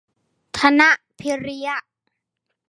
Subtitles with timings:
[0.57, 0.81] ธน
[1.19, 1.77] พิริยะ